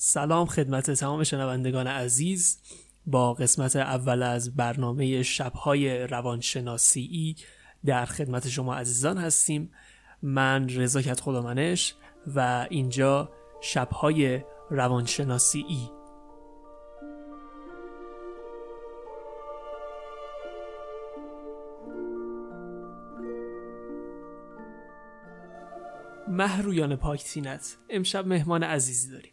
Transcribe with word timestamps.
سلام 0.00 0.46
خدمت 0.46 0.90
تمام 0.90 1.24
شنوندگان 1.24 1.86
عزیز. 1.86 2.58
با 3.06 3.34
قسمت 3.34 3.76
اول 3.76 4.22
از 4.22 4.56
برنامه 4.56 5.22
شبهای 5.22 6.06
روانشناسی 6.06 7.36
در 7.84 8.04
خدمت 8.04 8.48
شما 8.48 8.74
عزیزان 8.74 9.18
هستیم. 9.18 9.70
من 10.22 10.68
رضا 10.68 11.02
کت 11.02 11.20
خدامنش 11.20 11.94
و 12.34 12.66
اینجا 12.70 13.32
شبهای 13.60 14.40
روانشناسی 14.70 15.64
ای. 15.68 15.88
محرویان 26.28 26.96
پاکتینت 26.96 27.76
امشب 27.90 28.26
مهمان 28.26 28.62
عزیزی 28.62 29.10
داریم. 29.10 29.32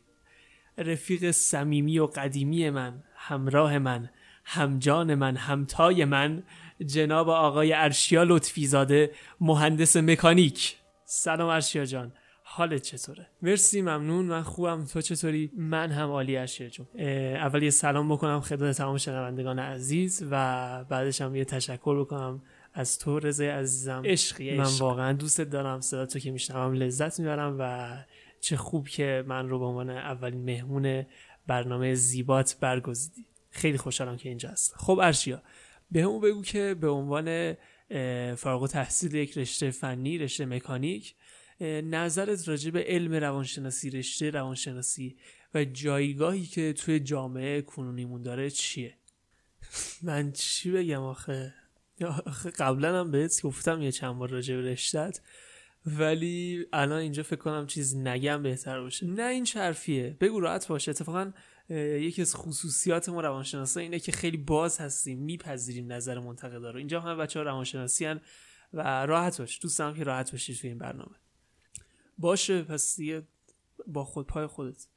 رفیق 0.77 1.31
صمیمی 1.31 1.99
و 1.99 2.05
قدیمی 2.05 2.69
من 2.69 3.03
همراه 3.15 3.77
من 3.77 4.09
همجان 4.45 5.15
من 5.15 5.35
همتای 5.35 6.05
من 6.05 6.43
جناب 6.85 7.29
آقای 7.29 7.73
ارشیا 7.73 8.23
لطفی 8.23 8.67
زاده 8.67 9.11
مهندس 9.41 9.97
مکانیک. 9.97 10.75
سلام 11.05 11.49
ارشیا 11.49 11.85
جان 11.85 12.13
حالت 12.43 12.81
چطوره؟ 12.81 13.27
مرسی 13.41 13.81
ممنون. 13.81 14.25
من 14.25 14.41
خوبم. 14.41 14.85
تو 14.85 15.01
چطوری؟ 15.01 15.51
من 15.57 15.91
هم 15.91 16.09
عالی 16.09 16.37
ارشیا 16.37 16.69
جون. 16.69 16.87
اول 17.35 17.63
یه 17.63 17.69
سلام 17.69 18.09
بکنم 18.09 18.41
خدمت 18.41 18.77
تمام 18.77 18.97
شنوندگان 18.97 19.59
عزیز 19.59 20.27
و 20.31 20.83
بعدش 20.89 21.21
هم 21.21 21.35
یه 21.35 21.45
تشکر 21.45 21.99
بکنم 21.99 22.41
از 22.73 22.99
تو 22.99 23.19
رضای 23.19 23.47
عزیزم. 23.47 24.01
عشقی 24.05 24.57
من 24.57 24.69
واقعا 24.79 25.13
دوستت 25.13 25.49
دارم. 25.49 25.81
صدا 25.81 26.05
تو 26.05 26.19
که 26.19 26.31
میشنوم 26.31 26.73
لذت 26.73 27.19
می‌برم 27.19 27.55
و 27.59 27.93
چه 28.45 28.57
خوب 28.57 28.87
که 28.87 29.23
من 29.27 29.49
رو 29.49 29.59
به 29.59 29.65
عنوان 29.65 29.89
اولین 29.89 30.43
مهمون 30.43 31.05
برنامه 31.47 31.95
زیبات 31.95 32.57
برگزیدی. 32.59 33.25
خیلی 33.49 33.77
خوشحالم 33.77 34.17
که 34.17 34.29
اینجا 34.29 34.49
هست 34.49 34.73
خب 34.77 34.99
ارشیا 34.99 35.41
به 35.91 36.01
همون 36.01 36.21
بگو 36.21 36.41
که 36.41 36.75
به 36.81 36.89
عنوان 36.89 37.55
فارغ 38.35 38.67
تحصیل 38.67 39.15
یک 39.15 39.37
رشته 39.37 39.71
فنی 39.71 40.17
رشته 40.17 40.45
مکانیک 40.45 41.15
نظرت 41.61 42.47
راجع 42.47 42.71
به 42.71 42.83
علم 42.87 43.13
روانشناسی 43.13 43.89
رشته 43.89 44.29
روانشناسی 44.29 45.17
و 45.53 45.65
جایگاهی 45.65 46.45
که 46.45 46.73
توی 46.73 46.99
جامعه 46.99 47.61
کنونیمون 47.61 48.21
داره 48.21 48.49
چیه؟ 48.49 48.97
من 50.01 50.31
چی 50.31 50.71
بگم 50.71 51.01
آخه؟ 51.01 51.53
قبلا 52.59 52.99
هم 52.99 53.11
بهت 53.11 53.41
گفتم 53.41 53.81
یه 53.81 53.91
چند 53.91 54.15
بار 54.15 54.29
راجع 54.29 54.55
به 54.55 54.71
رشتت 54.71 55.21
ولی 55.85 56.65
الان 56.73 56.99
اینجا 56.99 57.23
فکر 57.23 57.35
کنم 57.35 57.67
چیز 57.67 57.95
نگم 57.95 58.43
بهتر 58.43 58.81
باشه. 58.81 59.05
نه 59.05 59.23
این 59.23 59.47
حرفیه 59.55 60.17
بگو 60.19 60.39
راحت 60.39 60.67
باشه. 60.67 60.91
اتفاقا 60.91 61.31
یکی 61.69 62.21
از 62.21 62.35
خصوصیات 62.35 63.09
ما 63.09 63.21
روانشناسا 63.21 63.79
اینه 63.79 63.99
که 63.99 64.11
خیلی 64.11 64.37
باز 64.37 64.79
هستیم 64.79 65.19
میپذیریم 65.19 65.91
نظر 65.91 66.19
منتقدا 66.19 66.71
رو 66.71 66.77
اینجا 66.77 67.01
همه 67.01 67.15
بچه 67.15 67.39
ها 67.39 67.45
روانشناسی 67.45 68.05
هن 68.05 68.21
و 68.73 69.05
راحت 69.05 69.39
باش. 69.39 69.59
دوست 69.61 69.79
دارم 69.79 69.95
که 69.95 70.03
راحت 70.03 70.31
باشی 70.31 70.55
توی 70.55 70.69
این 70.69 70.77
برنامه. 70.77 71.15
باشه 72.17 72.61
پس 72.61 72.95
دیگه 72.95 73.27
با 73.87 74.03
خود 74.03 74.27
پای 74.27 74.47
خودت. 74.47 74.87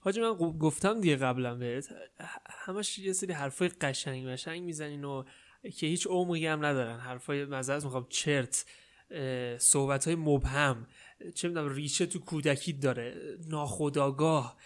حاجی 0.00 0.20
من 0.20 0.34
گفتم 0.34 1.00
دیگه 1.00 1.16
قبلا 1.16 1.54
بهت 1.54 1.88
همش 2.50 2.98
یه 2.98 3.12
سری 3.12 3.32
حرفای 3.32 3.68
قشنگ 3.68 4.26
قشنگ 4.26 4.62
می‌زنین 4.62 5.04
و 5.04 5.24
که 5.76 5.86
هیچ 5.86 6.06
عمقی 6.06 6.46
هم 6.46 6.64
ندارن. 6.64 6.98
حرفای 6.98 7.44
مزه 7.44 7.74
می‌خوام. 7.74 8.06
چرت. 8.08 8.64
صحبت 9.58 10.04
های 10.04 10.14
مبهم. 10.14 10.86
چه 11.34 11.48
می‌دونم 11.48 11.74
ریشه 11.74 12.06
تو 12.06 12.18
کودکی 12.18 12.72
داره 12.72 13.36
ناخداگاه 13.48 14.56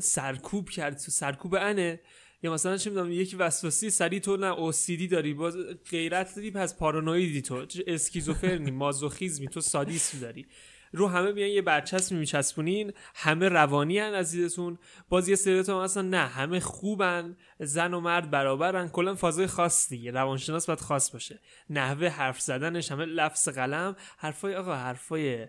سرکوب 0.00 0.70
کرد 0.70 0.96
تو 0.98 1.10
سرکوب 1.10 1.54
انه. 1.54 2.00
یا 2.42 2.52
مثلا 2.52 2.76
چه 2.76 2.90
می‌دونم 2.90 3.12
یکی 3.12 3.36
وسواسی 3.36 3.90
سری 3.90 4.20
تو 4.20 4.36
نه 4.36 4.46
اوسیدی 4.46 5.08
داری 5.08 5.34
باز 5.34 5.56
غیرت 5.90 6.34
داری 6.36 6.50
پس 6.50 6.76
پارانویدی 6.76 7.42
تو. 7.42 7.66
اسکیزوفرنی 7.86 8.70
مازوخیزمی 8.70 9.48
تو 9.48 9.60
سادیسم 9.60 10.18
داری. 10.18 10.46
رو 10.92 11.08
همه 11.08 11.32
میان 11.32 11.48
یه 11.48 11.62
برچسب 11.62 12.16
میچسبونین 12.16 12.92
همه 13.14 13.48
روانی 13.48 13.98
هن 13.98 14.14
عزیزتون 14.14 14.78
باز 15.08 15.28
یه 15.28 15.36
سری 15.36 15.62
تو 15.62 15.76
اصلا 15.76 16.02
نه 16.02 16.26
همه 16.26 16.60
خوبن 16.60 17.36
زن 17.58 17.94
و 17.94 18.00
مرد 18.00 18.30
برابرن. 18.30 18.88
کلا 18.88 19.14
فازای 19.14 19.46
خاص 19.46 19.88
دیگه 19.88 20.10
روانشناس 20.10 20.66
باید 20.66 20.80
خاص 20.80 21.10
باشه. 21.10 21.40
نحوه 21.70 22.08
حرف 22.08 22.40
زدنش 22.40 22.92
همه 22.92 23.04
لفظ 23.04 23.48
قلم. 23.48 23.96
حرفای 24.18 24.56
آقا 24.56 24.74
حرفای 24.74 25.46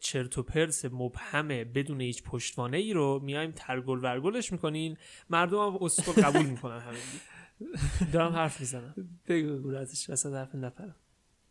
چرت 0.00 0.38
و 0.38 0.42
پرس 0.42 0.84
مبهمه 0.84 1.64
بدون 1.64 2.00
هیچ 2.00 2.22
پشتوانه 2.22 2.76
ای 2.76 2.92
رو 2.92 3.20
میایم 3.22 3.52
ترگل 3.56 3.98
ورگلش 4.02 4.52
می‌کنین. 4.52 4.96
مردم 5.30 5.58
هم 5.58 5.78
اسکل 5.82 6.22
قبول 6.22 6.46
می‌کنن 6.46 6.80
همه. 6.80 6.98
دارم 8.12 8.32
حرف 8.32 8.60
می‌زنم. 8.60 8.94
بگو 9.28 9.76
ازش 9.76 10.10
وسط 10.10 10.32
حرف 10.32 10.54
نفرم. 10.54 10.96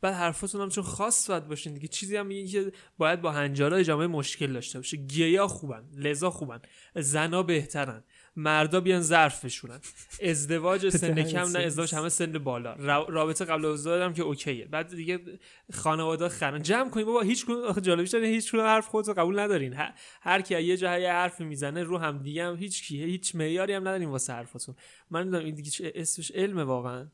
بعد 0.04 0.14
حرفاتون 0.14 0.62
هم 0.62 0.70
چون 0.70 0.84
خاص 0.84 1.30
باید 1.30 1.48
باشین 1.48 1.74
دیگه. 1.74 1.88
چیزی 1.88 2.16
هم 2.16 2.26
میگه 2.26 2.48
که 2.48 2.72
باید 2.98 3.22
با 3.22 3.32
هنجارای 3.32 3.84
جامعه 3.84 4.08
مشکل 4.08 4.54
داشته 4.54 4.80
باشه. 4.80 4.98
گیا 4.98 5.48
خوبن 5.48 5.84
لذا 5.98 6.30
خوبن. 6.30 6.62
زنا 6.96 7.44
بهترن. 7.44 8.04
مردا 8.36 8.80
بیان 8.82 9.02
ظرف 9.02 9.46
بشورن. 9.46 9.80
ازدواج 10.24 10.90
سن 10.98 11.24
کم 11.24 11.50
نه 11.58 11.60
ازدواج 11.60 11.96
همه 11.96 12.10
سن 12.10 12.32
بالا. 12.32 12.74
رابطه 13.10 13.46
قبل 13.46 13.66
ازدواج 13.66 14.02
هم 14.02 14.14
که 14.14 14.24
اوکیه. 14.24 14.66
بعد 14.66 14.96
دیگه 14.96 15.20
خانواده 15.74 16.30
خرن. 16.30 16.62
جمع 16.62 16.90
کنیم 16.90 17.06
بابا 17.06 17.22
هیچ 17.22 17.46
کدوم 17.46 17.72
جالبیش 17.72 18.10
داره 18.10 18.28
هیچ 18.28 18.52
کدوم 18.52 18.66
حرف 18.66 18.88
خودتو 18.88 19.14
قبول 19.14 19.40
ندارین. 19.40 19.76
هر 20.22 20.42
کی 20.42 20.62
یه 20.62 20.78
جایی 20.78 21.06
حرف 21.06 21.42
می‌زنه 21.42 21.84
رو 21.84 21.98
هم 21.98 22.18
دیگه 22.18 22.46
هم 22.46 22.56
هیچ 22.56 22.88
کی 22.88 23.04
هیچ 23.04 23.36
معیاری 23.36 23.74
هم 23.74 23.82
نداریم 23.82 24.10
واسه 24.10 24.34
حرفاتون. 24.34 24.76
من 25.10 25.22
نمی‌دونم 25.22 25.46
این 25.46 25.56
دیگه 25.56 25.92
اسمش 25.96 26.32
علم 26.32 26.60
واقعا. 26.60 27.08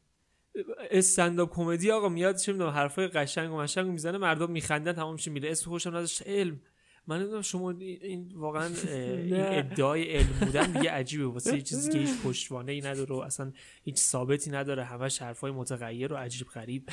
استنداپ 0.91 1.55
کمدی 1.55 1.91
آقا 1.91 2.09
میاد 2.09 2.35
چه 2.35 2.51
می‌دونم 2.51 2.69
حرفای 2.69 3.07
قشنگ 3.07 3.51
و 3.51 3.57
مشنگ 3.57 3.87
می‌زنه 3.87 4.17
مردم 4.17 4.51
میخندن 4.51 4.93
تمام 4.93 5.13
میشه 5.13 5.31
میره. 5.31 5.51
اسم 5.51 5.69
خوشم 5.69 5.89
نداشت 5.89 6.27
علم. 6.27 6.61
من 7.07 7.19
نمی‌دونم 7.19 7.41
شما 7.41 7.71
این 7.71 8.31
واقعا 8.35 8.67
این 8.89 9.35
ادعای 9.35 10.03
علم 10.03 10.39
بودن 10.39 10.71
دیگه 10.77 10.91
عجیبه. 10.91 11.25
واسه 11.25 11.55
یه 11.55 11.61
چیزی 11.61 11.91
که 11.91 11.97
هیچ 11.97 12.21
پشتوانه 12.23 12.71
ای 12.71 12.81
نداره 12.81 13.25
اصلا 13.25 13.51
هیچ 13.83 13.97
ثابتی 13.97 14.51
نداره. 14.51 14.83
همش 14.83 15.21
حرفای 15.21 15.51
متغیر 15.51 16.13
و 16.13 16.15
عجیب 16.15 16.47
غریب. 16.47 16.89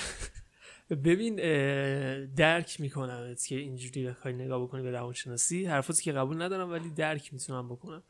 ببین 0.90 1.36
درک 2.34 2.80
می‌کنم 2.80 3.34
که 3.48 3.56
اینجوری 3.56 4.06
بخوای 4.06 4.34
نگاه 4.34 4.62
بکنی 4.62 4.82
به 4.82 4.90
روانشناسی. 4.90 5.64
حرفاتی 5.64 6.02
که 6.02 6.12
قبول 6.12 6.42
ندارم 6.42 6.70
ولی 6.70 6.90
درک 6.90 7.32
می‌تونم 7.32 7.68
بکنم. 7.68 8.02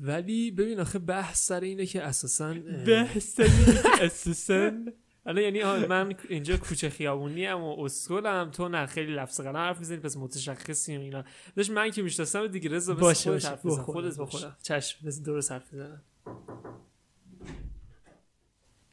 ولی 0.00 0.50
ببین 0.50 0.80
آخه 0.80 0.98
بحث 0.98 1.46
سر 1.46 1.60
اینه 1.60 1.86
که 1.86 2.02
اساسا 2.02 2.54
بحث 2.86 3.34
سر 3.34 3.42
اینه 3.42 3.82
که 3.82 4.04
اساسا 4.04 4.72
حالا 5.24 5.40
یعنی 5.40 5.62
من 5.86 6.14
اینجا 6.28 6.56
کوچه 6.56 6.90
خیابونی 6.90 7.46
ام 7.46 7.62
و 7.62 7.84
اسکلم 7.84 8.50
تو 8.50 8.68
نه 8.68 8.86
خیلی 8.86 9.14
لفظ 9.14 9.40
قلم 9.40 9.56
حرف 9.56 9.78
می‌زنی 9.78 9.96
پس 9.96 10.16
متشخصیم 10.16 11.00
اینا 11.00 11.24
داشت 11.56 11.70
من 11.70 11.90
که 11.90 12.02
می‌شناسم 12.02 12.46
دیگه 12.46 12.70
رضا 12.70 12.94
بس 12.94 13.00
باشه 13.00 13.30
خودت 13.30 13.46
حرف 13.46 13.66
بزن. 13.66 13.82
خودت. 13.82 14.18
بخورم 14.18 14.56
چشم 14.62 15.06
بس 15.06 15.22
درست 15.22 15.52
حرف 15.52 15.74
بزنم 15.74 16.02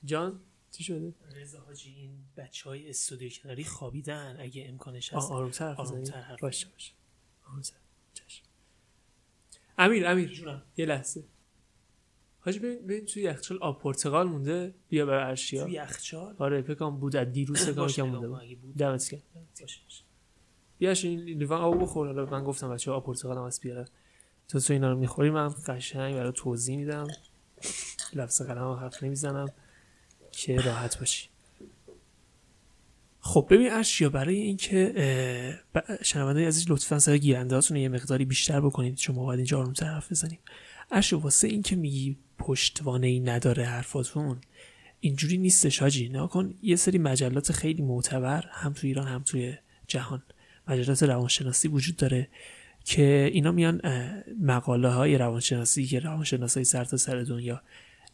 جان 0.03 0.39
چی 0.71 0.83
شده 0.83 1.13
رضا 1.35 1.59
حاجی 1.59 1.91
این 1.95 2.11
بچه 2.37 2.69
های 2.69 2.89
استودیو 2.89 3.29
کناری 3.29 3.63
خوابیدن 3.63 4.37
اگه 4.39 4.65
امکانش 4.69 5.13
هست 5.13 5.31
آه 5.31 5.37
آرومتر 5.37 5.67
حرف 5.67 5.79
بزنی؟ 5.79 5.91
آرومتر 5.91 6.21
حرف 6.21 6.39
باشه 6.39 6.67
باشه 6.69 6.93
آرومتر. 7.45 7.75
امیر 9.77 10.07
امیر. 10.07 10.29
جونم. 10.29 10.63
یه 10.77 10.85
لحظه. 10.85 11.23
حاجی 12.39 12.59
ببین 12.59 12.87
ببین 12.87 13.05
توی 13.05 13.23
یخچال 13.23 13.57
آب 13.57 13.81
پرتقال 13.81 14.27
مونده؟ 14.27 14.73
بیا 14.89 15.05
بر 15.05 15.29
ارشیا 15.29 15.63
تو 15.63 15.69
یخچال؟ 15.69 16.35
آره 16.39 16.61
فکر 16.61 16.73
کنم 16.73 16.97
بود 16.97 17.15
از 17.15 17.31
دیروز 17.31 17.57
فکر 17.57 17.73
کنم 17.73 17.83
باشه، 17.83 18.01
که 18.01 18.07
نگاه 18.07 18.21
مونده 18.21 18.55
بود. 18.55 18.75
دمت 18.75 19.09
گرم. 19.09 19.21
بیاش 20.77 21.05
این 21.05 21.19
لیوان 21.19 21.61
آب 21.61 21.81
بخور. 21.81 22.07
حالا 22.07 22.25
من 22.25 22.43
گفتم 22.43 22.69
بچه 22.69 22.91
آب 22.91 23.05
پرتقال 23.05 23.37
هم 23.37 23.43
از 23.43 23.59
بیاره. 23.59 23.85
تو 24.47 24.59
تو 24.59 24.73
اینا 24.73 24.91
رو 24.91 24.97
می‌خوری 24.97 25.29
من 25.29 25.55
قشنگ 25.67 26.15
برای 26.15 26.31
توضیح 26.31 26.77
میدم. 26.77 27.07
لفظ 28.13 28.41
قلم 28.41 28.71
حرف 28.71 29.03
نمی‌زنم. 29.03 29.47
که 30.31 30.61
راحت 30.61 30.99
باشی. 30.99 31.29
خب 33.27 33.47
ببین 33.49 33.71
اشیا 33.71 34.09
برای 34.09 34.35
اینکه 34.35 34.93
شنونده 36.03 36.47
عزیز 36.47 36.65
لطفا 36.69 36.99
سر 36.99 37.17
گیرنده 37.17 37.55
هاتون 37.55 37.77
رو 37.77 37.83
یه 37.83 37.89
مقداری 37.89 38.25
بیشتر 38.25 38.61
بکنید. 38.61 38.97
شما 38.97 39.23
باید 39.23 39.39
اینجا 39.39 39.59
آرومتر 39.59 39.85
حرف 39.85 40.11
بزنیم. 40.11 40.39
اشیا 40.91 41.19
واسه 41.19 41.47
اینکه 41.47 41.75
میگی 41.75 42.17
پشتوانه 42.37 43.07
ای 43.07 43.19
نداره 43.19 43.65
حرفاتون 43.65 44.37
اینجوری 44.99 45.37
نیستش 45.37 45.79
حاجی. 45.79 46.09
نه 46.09 46.27
کن 46.27 46.53
یه 46.61 46.75
سری 46.75 46.97
مجلات 46.97 47.51
خیلی 47.51 47.81
معتبر 47.81 48.45
هم 48.51 48.73
تو 48.73 48.87
ایران 48.87 49.07
هم 49.07 49.23
توی 49.23 49.53
جهان 49.87 50.23
مجلات 50.67 51.03
روانشناسی 51.03 51.67
وجود 51.67 51.95
داره 51.95 52.27
که 52.85 53.29
اینا 53.33 53.51
میان 53.51 53.81
مقاله 54.41 54.89
های 54.89 55.17
روانشناسی 55.17 55.85
که 55.85 55.99
روانشناسای 55.99 56.63
سر 56.63 56.85
تا 56.85 56.97
سر 56.97 57.21
دنیا 57.21 57.61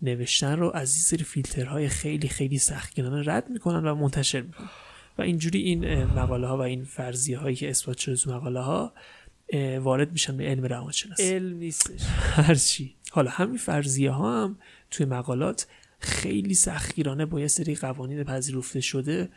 نوشتن 0.01 0.59
رو 0.59 0.71
از 0.75 0.93
این 0.93 1.03
سری 1.03 1.23
فیلترهای 1.23 1.89
خیلی 1.89 2.27
خیلی 2.27 2.57
سختگیرانه 2.57 3.31
رد 3.31 3.49
می‌کنن 3.49 3.87
و 3.87 3.95
منتشر 3.95 4.41
می‌کنن. 4.41 4.69
و 5.17 5.21
اینجوری 5.21 5.59
این 5.59 6.03
مقاله 6.03 6.47
ها 6.47 6.57
و 6.57 6.61
این 6.61 6.83
فرضیه 6.83 7.37
هایی 7.37 7.55
که 7.55 7.69
اثبات 7.69 7.97
شده 7.97 8.15
تو 8.15 8.31
مقاله 8.31 8.59
ها 8.59 8.93
وارد 9.79 10.11
میشن 10.11 10.37
به 10.37 10.43
علم 10.43 10.63
روانشناسی 10.63 11.23
علم 11.23 11.57
نیستش. 11.57 12.01
هرچی 12.07 12.95
حالا 13.11 13.31
همین 13.31 13.57
فرضیه 13.57 14.11
ها 14.11 14.43
هم 14.43 14.57
توی 14.91 15.05
مقالات 15.05 15.67
خیلی 15.99 16.53
سختگیرانه 16.53 17.25
با 17.25 17.39
یه 17.39 17.47
سری 17.47 17.75
قوانین 17.75 18.23
پذیرفته 18.23 18.81
شده 18.81 19.29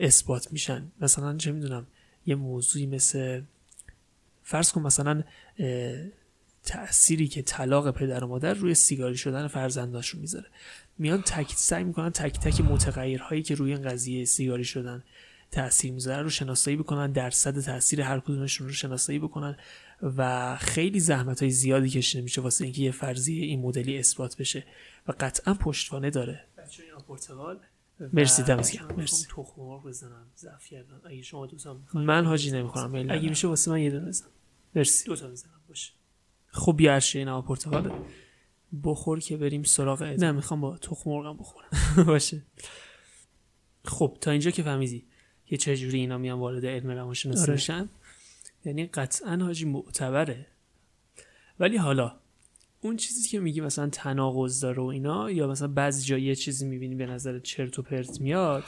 اثبات 0.00 0.52
میشن. 0.52 0.92
مثلا 1.00 1.36
چه 1.36 1.52
می‌دونم 1.52 1.86
یه 2.26 2.34
موضوعی 2.34 2.86
مثل 2.86 3.42
فرض 4.42 4.72
کن 4.72 4.82
مثلا 4.82 5.22
تأثیری 6.62 7.28
که 7.28 7.42
طلاق 7.42 7.90
پدر 7.90 8.24
و 8.24 8.26
مادر 8.26 8.54
روی 8.54 8.74
سیگاری 8.74 9.16
شدن 9.16 9.48
فرزنداشون 9.48 10.20
می‌ذاره. 10.20 10.46
میان 10.98 11.22
تک 11.22 11.52
سعی 11.56 11.84
می‌کنن 11.84 12.10
تک 12.10 12.40
تک 12.40 12.60
متغیرهایی 12.60 13.42
که 13.42 13.54
روی 13.54 13.72
این 13.72 13.82
قضیه 13.82 14.24
سیگاری 14.24 14.64
شدن 14.64 15.04
تاثیر 15.50 15.92
می‌ذاره 15.92 16.22
رو 16.22 16.30
شناسایی 16.30 16.76
بکنن 16.76 17.12
درصد 17.12 17.60
تاثیر 17.60 18.00
هر 18.00 18.20
کدومشون 18.20 18.66
رو 18.66 18.72
شناسایی 18.72 19.18
بکنن 19.18 19.56
و 20.02 20.56
خیلی 20.56 21.00
زحمت 21.00 21.42
های 21.42 21.50
زیادی 21.50 21.90
کشیده 21.90 22.22
میشه 22.22 22.40
واسه 22.40 22.64
اینکه 22.64 22.82
یه 22.82 22.90
فرضیه 22.90 23.44
این 23.44 23.60
مدلی 23.60 23.98
اثبات 23.98 24.36
بشه 24.36 24.64
و 25.08 25.12
قطعا 25.20 25.54
پشتوانه 25.54 26.10
داره. 26.10 26.44
بچه 26.58 26.82
این 26.82 26.92
پرتغال 27.08 27.58
مرسی 28.12 28.42
دمت 28.42 28.72
گرم. 28.72 28.94
مرسی. 28.96 29.26
تخم 29.30 29.62
مرغ 29.62 29.84
بزنم. 29.84 30.26
ضعف 30.38 30.66
کردن. 30.66 31.00
اگه 31.04 31.22
شما 31.22 31.46
دوستان 31.46 31.80
من 31.94 32.24
حاجی 32.24 32.50
نمی‌خورم 32.50 32.94
اگه 32.94 33.28
میشه 33.28 33.48
واسه 33.48 33.70
من 33.70 33.80
یه 33.80 33.90
دونه 33.90 34.06
بزن. 34.06 34.26
مرسی. 34.74 35.06
دو 35.06 35.16
تا 35.16 35.28
بزنم 35.28 35.60
باشه. 35.68 35.92
خب 36.48 36.74
بیا 36.76 36.94
عرشه 36.94 37.18
این 37.18 37.42
پرتغال 37.42 37.92
بخور 38.84 39.20
که 39.20 39.36
بریم 39.36 39.62
سراغ 39.62 40.02
ادامه. 40.02 40.16
نه 40.16 40.32
می‌خوام 40.32 40.60
با 40.60 40.78
تخم 40.78 41.10
مرغم 41.10 41.36
بخورم. 41.36 41.68
باشه. 42.06 42.42
خب 43.84 44.16
تا 44.20 44.30
اینجا 44.30 44.50
که 44.50 44.62
فهمیدی 44.62 45.04
که 45.46 45.56
چجوری 45.56 45.98
اینا 45.98 46.18
میان 46.18 46.38
وارد 46.38 46.66
علم 46.66 46.90
روانشناسی 46.90 47.42
آره. 47.42 47.52
میشن. 47.52 47.88
یعنی 48.64 48.86
قطعا 48.86 49.36
حاجی 49.36 49.64
معتبره. 49.64 50.46
ولی 51.60 51.76
حالا 51.76 52.16
اون 52.80 52.96
چیزی 52.96 53.28
که 53.28 53.40
میگی 53.40 53.60
مثلا 53.60 53.88
تناقض 53.88 54.60
داره 54.60 54.82
و 54.82 54.86
اینا 54.86 55.30
یا 55.30 55.46
مثلا 55.46 55.68
بعضی 55.68 56.04
جا 56.04 56.18
یه 56.18 56.34
چیزی 56.34 56.66
می‌بینی 56.66 56.94
به 56.94 57.06
نظر 57.06 57.38
چرت 57.38 57.78
و 57.78 57.82
پرت 57.82 58.20
میاد 58.20 58.64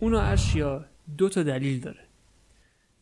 اونو 0.00 0.18
ارشیا 0.18 0.84
دو 1.18 1.28
تا 1.28 1.42
دلیل 1.42 1.80
داره. 1.80 2.04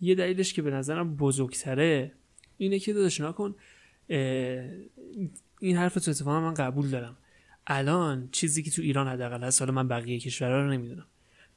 یه 0.01 0.15
دلیلش 0.15 0.53
که 0.53 0.63
به 0.63 0.71
نظرم 0.71 1.17
بزرگتره 1.17 2.13
اینه 2.59 2.79
که 2.79 2.93
داداش 2.93 3.21
نکن 3.21 3.55
این 5.61 5.77
حرف 5.77 5.95
تو 5.95 6.11
اتفاقا 6.11 6.41
من 6.41 6.55
قبول 6.55 6.91
دارم. 6.91 7.17
الان 7.67 8.29
چیزی 8.33 8.63
که 8.63 8.71
تو 8.71 8.83
ایران 8.83 9.09
حداقل 9.09 9.45
هست 9.45 9.63
حالا 9.63 9.73
من 9.73 9.89
بقیه 9.89 10.19
کشورها 10.19 10.57
رو 10.57 10.71
نمی‌دونم. 10.71 11.07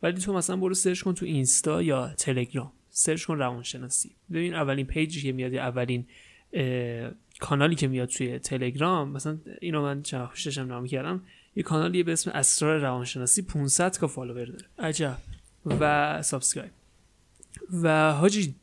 ولی 0.04 0.22
تو 0.22 0.34
مثلا 0.34 0.56
برو 0.56 0.74
search 0.74 1.02
کن 1.02 1.14
تو 1.14 1.26
اینستا 1.26 1.82
یا 1.82 2.14
تلگرام. 2.14 2.72
search 2.90 3.26
کن 3.26 3.38
روانشناسی. 3.38 4.12
ببین 4.32 4.54
اولین 4.54 4.86
page 4.86 5.14
ی 5.14 5.22
که 5.22 5.32
میاد 5.32 5.54
یا 5.54 5.62
اولین 5.62 6.06
کانالی 7.40 7.76
که 7.76 7.88
میاد 7.88 8.10
توی 8.10 8.40
تلگرام 8.40 9.12
مثلا 9.12 9.38
اینو 9.62 9.82
من 9.82 10.02
چند 10.02 10.30
هم 10.58 10.68
نام 10.68 10.88
کردم 10.88 11.22
یه 11.56 11.64
کانالی 11.64 12.04
به 12.04 12.12
اسم 12.14 12.32
اسرار 12.32 12.80
روانشناسی 12.80 13.42
500 13.42 13.92
تا 13.92 14.08
follower 14.08 14.46
داره. 14.46 14.66
عجب. 14.80 15.18
و 15.66 16.22
subscribe. 16.22 16.72
و 17.84 18.14
حاجی 18.14 18.56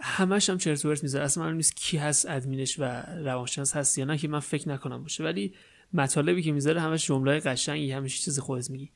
همش 0.00 0.50
هم 0.50 0.58
چرت 0.58 0.84
و 0.84 0.88
می‌ذاره. 1.02 1.24
اصلا 1.24 1.42
معلوم 1.42 1.56
نیست 1.56 1.76
کی 1.76 1.96
هست 1.96 2.30
ادمینش 2.30 2.78
و 2.78 2.82
روانشناس 3.24 3.76
هست 3.76 3.98
یا 3.98 4.04
نه 4.04 4.18
که 4.18 4.28
من 4.28 4.40
فکر 4.40 4.68
نکنم 4.68 5.02
باشه. 5.02 5.24
ولی 5.24 5.54
مطالبی 5.92 6.42
که 6.42 6.52
می‌ذاره 6.52 6.80
همش 6.80 7.06
جمله 7.06 7.40
قشنگی 7.40 7.92
همش 7.92 8.24
چیز 8.24 8.38
خودت 8.38 8.70
میگی. 8.70 8.90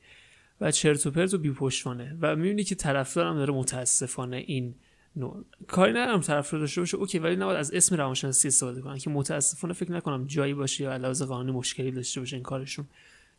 و 0.61 0.71
چرت 0.71 1.07
و 1.07 1.11
پرت 1.11 1.33
و 1.33 1.37
بی 1.37 1.51
پشتوانه 1.51 2.17
و 2.21 2.35
می‌بینی 2.35 2.63
که 2.63 2.75
طرفدارم 2.75 3.35
داره 3.35 3.53
متاسفانه 3.53 4.37
این 4.37 4.75
نوع. 5.15 5.45
کاری 5.67 5.91
ندارم 5.91 6.21
طرفدار 6.21 6.59
داشته 6.59 6.81
باشه 6.81 6.97
OK 6.97 7.19
ولی 7.19 7.35
نباید 7.35 7.57
از 7.57 7.73
اسم 7.73 7.95
روانشناسی 7.95 8.47
استفاده 8.47 8.81
کنن 8.81 8.97
که 8.97 9.09
متاسفانه 9.09 9.73
فکر 9.73 9.91
نکنم 9.91 10.25
جایی 10.25 10.53
باشه 10.53 10.83
یا 10.83 10.93
از 10.93 11.01
لحاظ 11.01 11.25
قانونی 11.25 11.51
مشکلی 11.51 11.91
داشته 11.91 12.19
باشه 12.19 12.35
این 12.35 12.43
کارشون. 12.43 12.87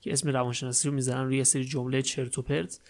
که 0.01 0.13
اسم 0.13 0.31
روانشناسی 0.31 0.89
رو 0.89 0.95
می‌ذارن 0.95 1.25
روی 1.27 1.45
سری 1.45 1.65
جمله 1.65 2.03
چرت 2.03 2.39
و 2.39 2.43
پرت. 2.43 2.81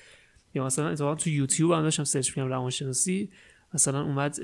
یا 0.54 0.66
مثلا 0.66 0.88
اتفاقا 0.88 1.14
تو 1.14 1.30
یوتیوب 1.30 1.72
هم 1.72 1.82
داشتم 1.82 2.04
سرچ 2.04 2.28
می‌کردم 2.28 2.48
روانشناسی. 2.48 3.30
مثلا 3.74 4.02
اومد 4.02 4.38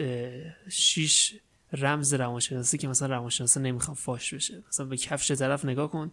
شیش 0.68 1.34
رمز 1.72 2.14
روانشناسی 2.14 2.78
که 2.78 2.88
مثلا 2.88 3.08
روانشناسی 3.08 3.60
نمی‌خوام 3.60 3.94
فاش 3.94 4.34
بشه. 4.34 4.62
مثلا 4.68 4.86
به 4.86 4.96
کفش 4.96 5.32
طرف 5.32 5.64
نگاه 5.64 5.90
کن 5.90 6.12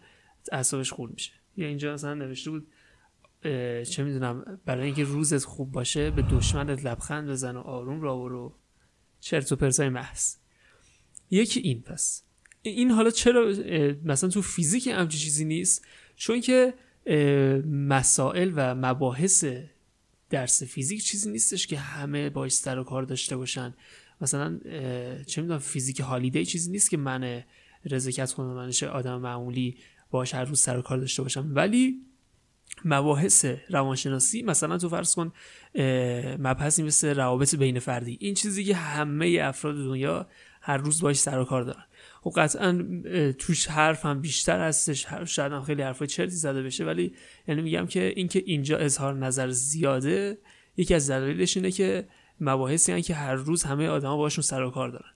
اعصابش 0.52 0.94
خورد 0.94 1.14
میشه. 1.14 1.32
یا 1.58 1.68
اینجا 1.68 1.94
مثلا 1.94 2.14
نوشته 2.14 2.52
بود 2.52 2.68
چه 3.84 4.04
می‌دونم 4.04 4.60
برای 4.66 4.86
اینکه 4.86 5.04
روزت 5.04 5.44
خوب 5.44 5.72
باشه 5.72 6.12
به 6.12 6.22
دشمنت 6.22 6.86
لبخند 6.86 7.30
بزن 7.30 7.56
و 7.56 7.60
آروم 7.60 8.02
را 8.02 8.18
برو. 8.18 8.56
چرت 9.20 9.52
و 9.52 9.56
پرتای 9.56 9.90
محض. 9.90 10.36
یکی 11.32 11.60
این 11.60 11.82
پس. 11.82 12.24
این 12.62 12.92
حالا 12.92 13.10
چرا 13.10 13.46
مثلا 14.04 14.30
تو 14.30 14.42
فیزیک 14.42 14.88
همچین 14.88 15.20
چیزی 15.20 15.46
نیست؟ 15.46 15.86
چون 16.16 16.42
که 16.42 16.74
مسائل 17.66 18.52
و 18.56 18.76
مباحث 18.76 19.46
درس 20.30 20.64
فیزیک 20.64 21.04
چیزی 21.04 21.32
نیستش 21.32 21.68
که 21.68 21.78
همه 21.78 22.30
باش 22.30 22.52
سر 22.52 22.80
و 22.80 22.84
کار 22.84 23.04
داشته 23.04 23.38
باشن. 23.38 23.74
مثلا 24.22 24.60
چه 25.28 25.42
می‌دونم 25.42 25.60
فیزیک 25.60 26.00
هالیدی 26.00 26.46
چیزی 26.46 26.72
نیست 26.72 26.90
که 26.90 26.98
من 26.98 27.44
رزکت 27.86 28.32
کنم 28.32 28.54
منش 28.54 28.84
آدم 28.84 29.18
معمولی 29.22 29.78
باش 30.12 30.34
هر 30.34 30.44
روز 30.44 30.60
سر 30.60 30.78
و 30.78 30.82
کار 30.82 30.98
داشته 30.98 31.24
باشم. 31.24 31.52
ولی 31.56 32.02
مباحث 32.86 33.46
روانشناسی 33.70 34.42
مثلا 34.42 34.78
تو 34.78 34.90
فرض 34.90 35.16
کن 35.16 35.32
مبحثی 36.40 36.84
مثل 36.84 37.16
روابط 37.16 37.56
بین 37.56 37.80
فردی. 37.80 38.18
این 38.22 38.34
چیزی 38.34 38.64
که 38.64 38.76
همه 38.76 39.40
افراد 39.42 39.76
دنیا 39.76 40.28
هر 40.70 40.78
روز 40.78 41.02
باش 41.02 41.16
سر 41.16 41.40
و 41.40 41.46
کار 41.46 41.64
دارن. 41.64 41.84
خب 42.22 42.34
قطعا 42.36 43.02
توش 43.38 43.68
حرف 43.68 44.06
هم 44.06 44.22
بیشتر 44.22 44.68
هستش. 44.68 45.08
شاید 45.26 45.52
هم 45.52 45.64
خیلی 45.64 45.82
حرفای 45.82 46.08
چرتی 46.08 46.36
زده 46.36 46.64
بشه 46.64 46.86
ولی 46.86 47.14
یعنی 47.48 47.62
میگم 47.62 47.88
که 47.88 48.14
اینکه 48.16 48.44
اینجا 48.46 48.78
اظهار 48.78 49.14
نظر 49.14 49.50
زیاده 49.50 50.38
یکی 50.78 50.94
از 50.94 51.10
دلایلش 51.10 51.58
اینه 51.58 51.72
که 51.72 52.08
مباحثی 52.42 52.92
هن 52.92 53.02
که 53.02 53.16
هر 53.16 53.36
روز 53.36 53.64
همه 53.64 53.88
آدما 53.88 54.18
باشون 54.18 54.42
سر 54.42 54.64
و 54.64 54.72
کار 54.72 54.90
دارن. 54.90 55.12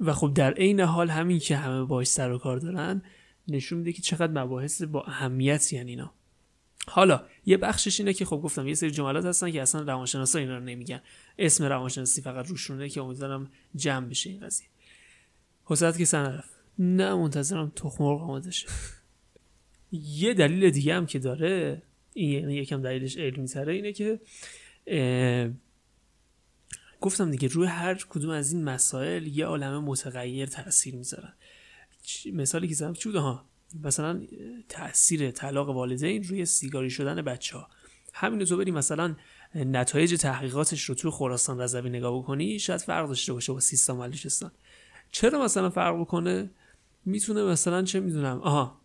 و 0.00 0.12
خب 0.12 0.32
در 0.34 0.52
عین 0.52 0.80
حال 0.80 1.10
همین 1.10 1.38
که 1.38 1.56
همه 1.56 1.84
باش 1.84 2.06
سر 2.06 2.32
و 2.32 2.38
کار 2.38 2.56
دارن 2.56 3.02
نشون 3.48 3.78
میده 3.78 3.92
که 3.92 4.02
چقدر 4.02 4.42
مباحث 4.42 4.82
با 4.82 5.02
اهمیت 5.02 5.72
یعنی 5.72 5.90
اینا. 5.90 6.14
حالا 6.86 7.24
یه 7.46 7.56
بخشش 7.56 8.00
اینه 8.00 8.12
که 8.12 8.24
خب 8.24 8.36
گفتم 8.36 8.68
یه 8.68 8.74
سری 8.74 8.90
جملات 8.90 9.24
هستن 9.24 9.50
که 9.50 9.62
اصلا 9.62 9.80
روانشناسا 9.80 10.38
اینا 10.38 10.58
رو 10.58 10.64
نمیگن. 10.64 11.00
اسم 11.38 11.64
روانشناسی 11.64 12.22
فقط 12.22 12.48
روشونه 12.48 12.88
که 12.88 13.00
امیدوارم 13.00 13.50
جمع 13.76 14.08
بشه 14.08 14.30
این 14.30 14.40
قضیه. 14.40 14.66
حسد 15.64 15.96
که 15.96 16.04
سن 16.04 16.24
رفت 16.24 16.50
نه 16.78 17.14
منتظرم 17.14 17.72
تخم 17.76 18.04
مرغ 18.04 18.22
آماده 18.22 18.50
شه. 18.50 18.68
یه 19.92 20.34
دلیل 20.34 20.70
دیگه 20.70 20.94
هم 20.94 21.06
که 21.06 21.18
داره 21.18 21.82
این 22.12 22.30
یعنی 22.30 22.54
یکم 22.54 22.82
دلیلش 22.82 23.16
علمی 23.16 23.48
تره 23.48 23.72
اینه 23.72 23.92
که 23.92 24.20
گفتم 27.00 27.30
دیگه 27.30 27.48
روی 27.48 27.66
هر 27.66 27.94
کدوم 27.94 28.30
از 28.30 28.52
این 28.52 28.64
مسائل 28.64 29.26
یه 29.26 29.46
عالمه 29.46 29.78
متغیر 29.78 30.46
تاثیر 30.46 30.94
می‌ذارن. 30.94 31.32
مثالی 32.32 32.68
که 32.68 32.74
زدم 32.74 32.92
چی 32.92 33.10
ها 33.10 33.44
مثلا 33.82 34.22
تاثیر 34.68 35.30
طلاق 35.30 35.68
والدین 35.68 36.24
روی 36.24 36.44
سیگاری 36.44 36.90
شدن 36.90 37.22
بچه 37.22 37.58
ها 37.58 37.68
همین 38.12 38.44
تو 38.44 38.56
بری 38.56 38.70
مثلا 38.70 39.16
نتایج 39.54 40.14
تحقیقاتش 40.14 40.84
رو 40.84 40.94
توی 40.94 41.10
خراسان 41.10 41.60
رضوی 41.60 41.90
نگاه 41.90 42.18
بکنی 42.18 42.58
شاید 42.58 42.80
فرق 42.80 43.08
داشته 43.08 43.32
باشه 43.32 43.52
با 43.52 43.60
سیستان 43.60 43.96
و 43.96 44.00
بلوچستان 44.00 44.50
چرا 45.10 45.44
مثلا 45.44 45.70
فرق 45.70 46.00
بکنه؟ 46.00 46.50
می‌تونه 47.04 47.44
مثلا 47.44 47.82
چه 47.82 48.00
می‌دونم؟ 48.00 48.40
آها 48.40 48.80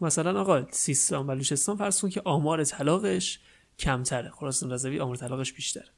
مثلا 0.00 0.40
آقا 0.40 0.66
سیستان 0.70 1.20
و 1.20 1.24
بلوچستان 1.24 1.76
فرض 1.76 2.00
کن 2.00 2.08
که 2.08 2.22
آمار 2.24 2.64
طلاقش 2.64 3.40
کمتره. 3.78 4.30
خراسان 4.30 4.72
رضوی 4.72 5.00
آمار 5.00 5.16
طلاقش 5.16 5.52
بیشتره. 5.52 5.88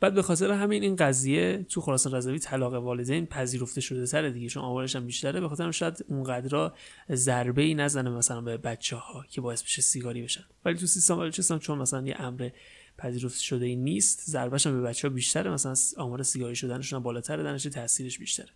بعد 0.00 0.14
به 0.14 0.22
خاطر 0.22 0.50
همین 0.50 0.82
این 0.82 0.96
قضیه 0.96 1.66
تو 1.68 1.80
خراسان 1.80 2.14
رضوی 2.14 2.38
طلاق 2.38 2.74
والدین 2.74 3.26
پذیرفته 3.26 3.80
شده 3.80 4.06
تره 4.06 4.30
دیگه 4.30 4.48
چون 4.48 4.62
آمارش 4.62 4.96
هم 4.96 5.06
بیشتره. 5.06 5.40
به 5.40 5.48
خاطر 5.48 5.70
شاید 5.70 6.04
اونقدر 6.08 6.72
ضربه 7.12 7.62
ای 7.62 7.74
نزنه 7.74 8.10
مثلا 8.10 8.40
به 8.40 8.56
بچه 8.56 8.96
ها 8.96 9.24
که 9.30 9.40
باعث 9.40 9.62
بشه 9.62 9.82
سیگاری 9.82 10.22
بشن. 10.22 10.44
ولی 10.64 10.76
تو 10.78 10.86
سیستان 10.86 11.18
بلوچستان 11.18 11.58
چون 11.58 11.78
مثلا 11.78 12.06
یه 12.06 12.20
امر 12.20 12.50
پذیرفته 12.98 13.42
شده 13.42 13.66
ای 13.66 13.76
نیست 13.76 14.30
ضربهش 14.30 14.66
هم 14.66 14.72
به 14.72 14.88
بچه 14.88 15.08
ها 15.08 15.14
بیشتره. 15.14 15.50
مثلا 15.50 15.74
آمار 15.96 16.22
سیگاری 16.22 16.56
شدنشون 16.56 16.96
هم 16.96 17.02
بالاتره 17.02 17.42
دانش 17.42 17.62
تاثیرش 17.62 18.18
بیشتره. 18.18 18.48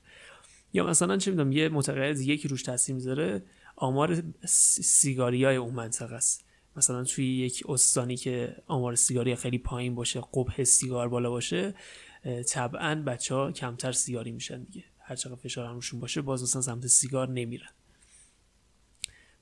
یا 0.73 0.87
مثلا 0.87 1.17
چه 1.17 1.31
می‌دونم 1.31 1.53
یه 1.53 1.69
متغیر 1.69 2.13
دیگه 2.13 2.49
روش 2.49 2.63
تاثیر 2.63 2.95
می‌ذاره 2.95 3.43
آمار 3.77 4.23
سیگاری 4.45 5.45
های 5.45 5.57
اون 5.57 5.75
منطقه 5.75 6.15
است. 6.15 6.45
مثلا 6.77 7.05
توی 7.05 7.37
یک 7.39 7.63
استانی 7.69 8.17
که 8.17 8.57
آمار 8.67 8.95
سیگاری 8.95 9.37
خیلی 9.37 9.59
پایین 9.59 9.95
باشه 9.95 10.23
قبح 10.35 10.65
سیگار 10.65 11.09
بالا 11.09 11.31
باشه 11.31 11.75
طبعا 12.49 12.95
بچه 13.07 13.35
ها 13.35 13.53
کمتر 13.53 13.93
سیگاری 13.93 14.33
میشن 14.33 14.63
دیگه. 14.63 14.85
هر 14.99 15.17
چقدر 15.17 15.35
فشار 15.35 15.67
هم 15.67 15.75
روشون 15.75 16.01
باشه 16.01 16.21
باز 16.21 16.43
مثلا 16.43 16.63
سمت 16.63 16.87
سیگار 16.87 17.29
نمیرن. 17.29 17.71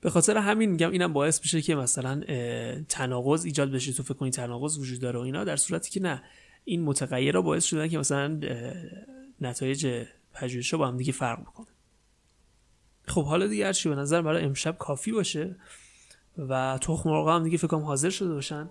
به 0.01 0.09
خاطر 0.09 0.37
همین 0.37 0.69
میگم 0.71 0.91
اینم 0.91 1.13
باعث 1.13 1.41
میشه 1.41 1.61
که 1.61 1.75
مثلا 1.75 2.21
تناقض 2.89 3.45
ایجاد 3.45 3.71
بشه. 3.71 3.93
تو 3.93 4.03
فکر 4.03 4.13
کنی 4.13 4.29
تناقض 4.29 4.77
وجود 4.77 4.99
داره 4.99 5.19
و 5.19 5.21
اینا 5.21 5.43
در 5.43 5.55
صورتی 5.55 5.91
که 5.91 5.99
نه. 5.99 6.23
این 6.63 6.83
متغیرها 6.83 7.41
باعث 7.41 7.65
شدن 7.65 7.87
که 7.87 7.97
مثلا 7.97 8.39
نتایج 9.41 10.05
پژوهش‌ها 10.33 10.77
با 10.77 10.87
هم 10.87 10.97
دیگه 10.97 11.11
فرق 11.11 11.39
می‌کنه 11.39 11.67
خب 13.07 13.25
حالا 13.25 13.47
دیگه 13.47 13.65
هرچی 13.65 13.89
به 13.89 13.95
نظر 13.95 14.21
برای 14.21 14.43
امشب 14.43 14.77
کافی 14.77 15.11
باشه. 15.11 15.55
و 16.37 16.77
تخم 16.81 17.09
مرغ 17.09 17.29
هم 17.29 17.43
دیگه 17.43 17.57
فکر 17.57 17.67
کنم 17.67 17.83
حاضر 17.83 18.09
شده 18.09 18.33
باشن. 18.33 18.69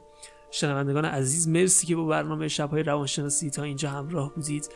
شنوندگان 0.50 1.04
عزیز 1.04 1.48
مرسی 1.48 1.86
که 1.86 1.96
با 1.96 2.04
برنامه 2.04 2.48
شبهای 2.48 2.82
روانشناسی 2.82 3.50
تا 3.50 3.62
اینجا 3.62 3.90
همراه 3.90 4.34
بودید. 4.34 4.68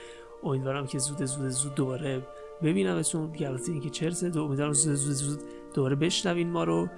امیدوارم 0.42 0.86
که 0.86 0.98
زود 0.98 1.24
زود 1.24 1.48
زود 1.48 1.74
دوباره 1.74 2.26
ببینمتون. 2.62 3.30
دیگه 3.30 3.48
البته 3.48 3.72
اینکه 3.72 3.90
چرته 3.90 4.28
دو 4.30 4.44
امیدوارم 4.44 4.72
زود 4.72 4.94
زود 4.94 5.12
زود 5.12 5.40
دوباره 5.74 5.96
بشنوین 5.96 6.50
ما 6.50 6.64
رو. 6.64 6.88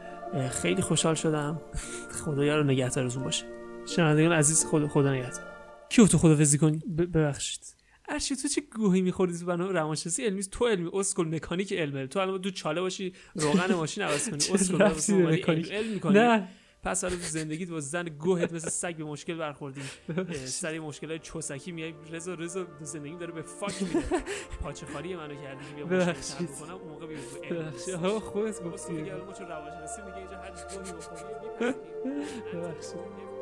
خیلی 0.50 0.82
خوشحال 0.82 1.14
شدم. 1.14 1.60
خدایا 2.24 2.56
رو 2.56 2.64
نگهدارتون 2.64 3.22
باشه. 3.22 3.44
شنوندگان 3.86 4.32
عزیز 4.32 4.66
خدا 4.66 4.88
خدا 4.88 5.12
نگهدار. 5.12 5.44
کیو 5.88 6.06
تو 6.06 6.18
خدافظی 6.18 6.58
کنی؟ 6.58 6.78
ببخشید. 6.78 7.75
ارشی 8.08 8.36
تو 8.36 8.48
چه 8.48 8.60
گوهی 8.76 9.00
میخوردی 9.02 9.38
تو 9.38 9.46
برنامه 9.46 9.72
روانشناسی 9.72 10.24
علمی؟ 10.24 10.42
تو 10.42 10.66
علمی 10.66 10.90
اسکل 10.92 11.24
مکانیک 11.34 11.72
علمه. 11.72 12.06
تو 12.06 12.18
الان 12.18 12.42
تو 12.42 12.50
چاله 12.50 12.80
باشی 12.80 13.12
روغن 13.34 13.74
ماشین 13.74 14.02
عوض 14.04 14.28
کنی. 14.28 14.38
اسکل 14.54 14.78
به 15.24 15.32
مکانیک؟ 15.32 15.72
علم 15.72 15.92
می‌کنی؟ 15.92 16.14
نه. 16.18 16.48
پس 16.82 17.04
حالا 17.04 17.16
تو 17.16 17.22
زندگیت 17.22 17.70
با 17.70 17.80
زن 17.80 18.04
گوهت 18.04 18.52
مثل 18.52 18.68
سگ 18.68 18.96
به 18.96 19.04
مشکل 19.04 19.34
برخوردی. 19.34 19.80
اه، 20.18 20.34
سر 20.46 20.78
مشکل 20.78 21.08
های 21.08 21.18
چوسکی 21.18 21.72
میای 21.72 21.94
رضا 22.12 22.34
رضا 22.34 22.66
زندگی 22.80 23.16
داره 23.16 23.32
به 23.32 23.42
فاک 23.42 23.82
میده 23.82 24.02
پاچه 24.62 24.86
خالی 24.86 25.16
منو 25.16 25.34
کردی 25.34 25.64
که 25.78 25.84
بیا 25.84 25.86
مشکل. 25.98 26.44
حل 26.44 26.46
کنم 26.46 26.74
اون 26.74 26.88
موقع 26.92 27.06
بیا 27.06 27.18
تو 27.18 27.54
علم. 27.54 27.64
ببخشید. 27.70 27.94
آها 27.94 28.20
خودت 28.20 28.62
گفتی. 28.64 28.92
ما 28.92 29.32
چون 29.32 29.48
روانشناسی 29.48 30.02
میگه 30.02 30.16
اینجا 30.16 30.36
هر 30.36 30.50
گوهی 30.50 30.92
بخوری. 30.92 31.74